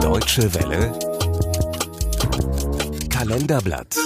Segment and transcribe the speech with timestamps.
[0.00, 0.92] Deutsche Welle
[3.08, 3.96] Kalenderblatt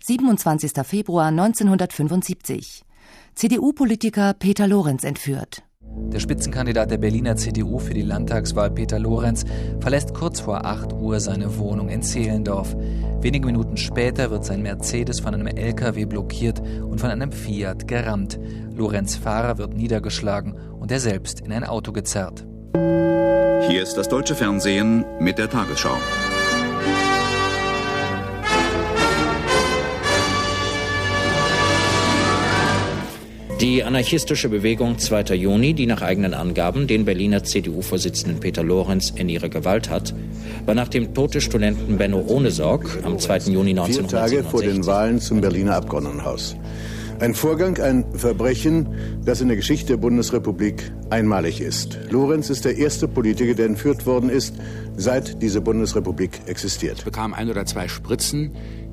[0.00, 0.72] 27.
[0.84, 2.82] Februar 1975.
[3.34, 5.62] CDU-Politiker Peter Lorenz entführt.
[5.80, 9.44] Der Spitzenkandidat der Berliner CDU für die Landtagswahl Peter Lorenz
[9.80, 12.74] verlässt kurz vor 8 Uhr seine Wohnung in Zehlendorf.
[13.20, 16.57] Wenige Minuten später wird sein Mercedes von einem LKW blockiert
[16.98, 18.40] und von einem Fiat gerammt.
[18.74, 22.44] Lorenz Fahrer wird niedergeschlagen und er selbst in ein Auto gezerrt.
[22.74, 25.96] Hier ist das deutsche Fernsehen mit der Tagesschau.
[33.68, 35.34] Die anarchistische Bewegung 2.
[35.34, 40.14] Juni, die nach eigenen Angaben den Berliner CDU-Vorsitzenden Peter Lorenz in ihre Gewalt hat,
[40.64, 43.52] war nach dem Tod des Studenten Benno Ohnesorg am 2.
[43.52, 46.56] Juni 1967 Vier Tage vor den Wahlen zum Berliner Abgeordnetenhaus.
[47.20, 48.88] Ein Vorgang, ein Verbrechen,
[49.26, 51.98] das in der Geschichte der Bundesrepublik einmalig ist.
[52.08, 54.54] Lorenz ist der erste Politiker, der entführt worden ist,
[54.96, 57.00] seit diese Bundesrepublik existiert.
[57.00, 58.52] Ich bekam ein oder zwei Spritzen,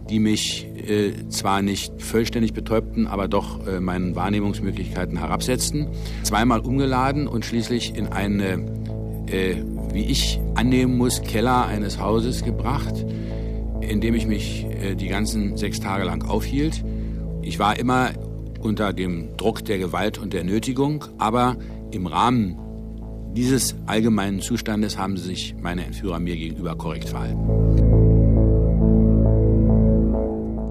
[0.10, 5.88] die mich äh, zwar nicht vollständig betäubten, aber doch äh, meinen Wahrnehmungsmöglichkeiten herabsetzten.
[6.24, 8.54] Zweimal umgeladen und schließlich in eine,
[9.28, 9.56] äh,
[9.94, 13.06] wie ich annehmen muss, Keller eines Hauses gebracht,
[13.82, 16.84] in dem ich mich äh, die ganzen sechs Tage lang aufhielt.
[17.42, 18.12] Ich war immer
[18.60, 21.58] unter dem Druck der Gewalt und der Nötigung, aber
[21.92, 22.58] im Rahmen
[23.36, 27.85] dieses allgemeinen Zustandes haben sich meine Entführer mir gegenüber korrekt verhalten.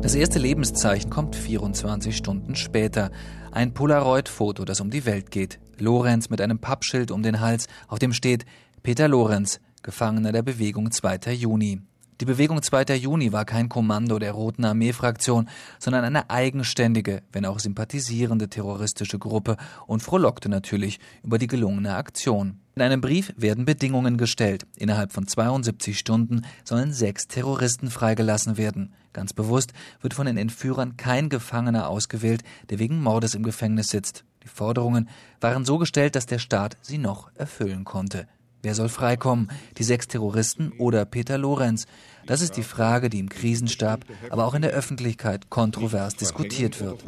[0.05, 3.11] Das erste Lebenszeichen kommt 24 Stunden später.
[3.53, 5.59] Ein Polaroid-Foto, das um die Welt geht.
[5.79, 8.45] Lorenz mit einem Pappschild um den Hals, auf dem steht
[8.83, 11.33] Peter Lorenz, Gefangener der Bewegung 2.
[11.33, 11.81] Juni.
[12.21, 12.97] Die Bewegung 2.
[12.97, 19.57] Juni war kein Kommando der Roten Armee-Fraktion, sondern eine eigenständige, wenn auch sympathisierende terroristische Gruppe
[19.87, 22.61] und frohlockte natürlich über die gelungene Aktion.
[22.75, 24.67] In einem Brief werden Bedingungen gestellt.
[24.77, 28.93] Innerhalb von 72 Stunden sollen sechs Terroristen freigelassen werden.
[29.14, 34.25] Ganz bewusst wird von den Entführern kein Gefangener ausgewählt, der wegen Mordes im Gefängnis sitzt.
[34.42, 35.08] Die Forderungen
[35.41, 38.29] waren so gestellt, dass der Staat sie noch erfüllen konnte.
[38.61, 39.51] Wer soll freikommen?
[39.79, 41.86] Die sechs Terroristen oder Peter Lorenz?
[42.27, 47.05] Das ist die Frage, die im Krisenstab, aber auch in der Öffentlichkeit kontrovers diskutiert wird.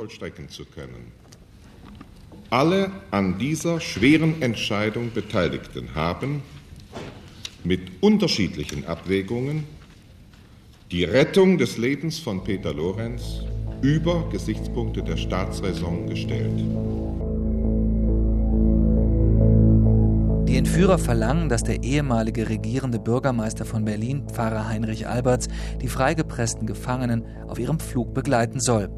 [2.51, 6.43] Alle an dieser schweren Entscheidung Beteiligten haben
[7.65, 9.65] mit unterschiedlichen Abwägungen
[10.91, 13.43] die Rettung des Lebens von Peter Lorenz
[13.83, 16.61] über Gesichtspunkte der Staatsräson gestellt.
[20.49, 25.49] Die Entführer verlangen, dass der ehemalige regierende Bürgermeister von Berlin, Pfarrer Heinrich Alberts,
[25.83, 28.89] die freigepressten Gefangenen auf ihrem Flug begleiten soll.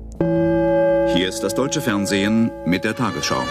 [1.14, 3.42] Hier ist das deutsche Fernsehen mit der Tagesschau.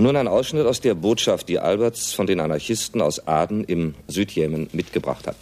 [0.00, 3.94] Und nun ein Ausschnitt aus der Botschaft, die Alberts von den Anarchisten aus Aden im
[4.08, 5.36] Südjemen mitgebracht hat.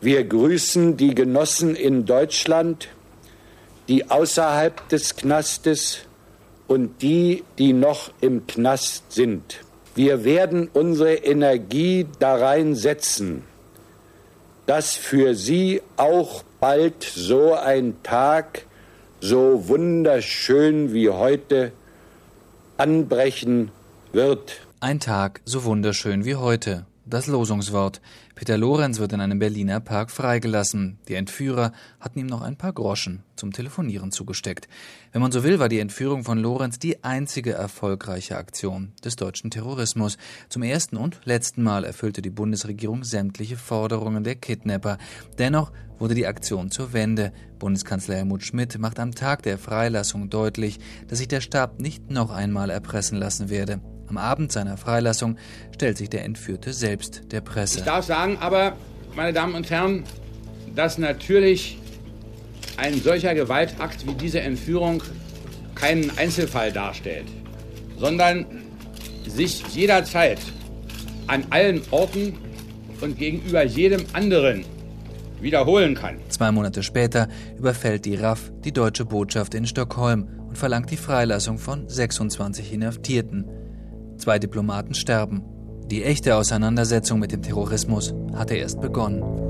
[0.00, 2.88] Wir grüßen die Genossen in Deutschland,
[3.88, 5.98] die außerhalb des Knastes
[6.66, 9.60] und die, die noch im Knast sind.
[9.94, 13.42] Wir werden unsere Energie darein setzen,
[14.64, 18.64] dass für Sie auch bald so ein Tag,
[19.20, 21.72] so wunderschön wie heute,
[22.76, 23.70] anbrechen
[24.12, 24.60] wird.
[24.80, 26.86] Ein Tag so wunderschön wie heute.
[27.08, 28.00] Das Losungswort.
[28.34, 30.98] Peter Lorenz wird in einem Berliner Park freigelassen.
[31.06, 34.66] Die Entführer hatten ihm noch ein paar Groschen zum Telefonieren zugesteckt.
[35.12, 39.52] Wenn man so will, war die Entführung von Lorenz die einzige erfolgreiche Aktion des deutschen
[39.52, 40.18] Terrorismus.
[40.48, 44.98] Zum ersten und letzten Mal erfüllte die Bundesregierung sämtliche Forderungen der Kidnapper.
[45.38, 47.32] Dennoch wurde die Aktion zur Wende.
[47.60, 52.32] Bundeskanzler Helmut Schmidt macht am Tag der Freilassung deutlich, dass sich der Stab nicht noch
[52.32, 53.80] einmal erpressen lassen werde.
[54.08, 55.36] Am Abend seiner Freilassung
[55.74, 57.78] stellt sich der Entführte selbst der Presse.
[57.78, 58.76] Ich darf sagen aber,
[59.14, 60.04] meine Damen und Herren,
[60.74, 61.78] dass natürlich
[62.76, 65.02] ein solcher Gewaltakt wie diese Entführung
[65.74, 67.26] keinen Einzelfall darstellt,
[67.98, 68.46] sondern
[69.26, 70.38] sich jederzeit
[71.26, 72.34] an allen Orten
[73.00, 74.64] und gegenüber jedem anderen
[75.40, 76.16] wiederholen kann.
[76.28, 81.58] Zwei Monate später überfällt die RAF die deutsche Botschaft in Stockholm und verlangt die Freilassung
[81.58, 83.44] von 26 Inhaftierten.
[84.18, 85.42] Zwei Diplomaten sterben.
[85.90, 89.45] Die echte Auseinandersetzung mit dem Terrorismus hatte erst begonnen.